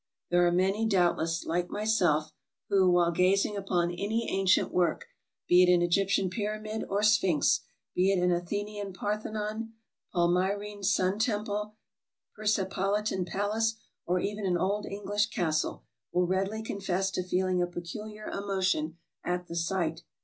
There 0.31 0.47
are 0.47 0.51
many, 0.51 0.87
doubtless, 0.87 1.45
like 1.45 1.69
my 1.69 1.83
self, 1.85 2.31
who, 2.69 2.89
while 2.89 3.11
gazing 3.11 3.55
upon 3.55 3.91
any 3.91 4.27
ancient 4.31 4.73
work, 4.73 5.05
be 5.47 5.61
it 5.61 5.71
an 5.71 5.83
Egyptian 5.83 6.27
Pyramid, 6.31 6.85
or 6.89 7.03
Sphinx, 7.03 7.59
be 7.93 8.11
it 8.11 8.17
an 8.19 8.31
Athenian 8.31 8.93
Parthe 8.93 9.31
non, 9.31 9.73
Palmyrene 10.11 10.83
sun 10.83 11.19
temple, 11.19 11.75
Persepolitan 12.35 13.25
palace, 13.27 13.75
or 14.07 14.19
even 14.19 14.47
an 14.47 14.57
old 14.57 14.87
English 14.87 15.27
castle, 15.27 15.83
will 16.11 16.25
readily 16.25 16.63
confess 16.63 17.11
to 17.11 17.21
feeling 17.21 17.61
a 17.61 17.67
peculiar 17.67 18.27
emotion 18.29 18.97
at 19.23 19.45
the 19.45 19.55
sight. 19.55 20.01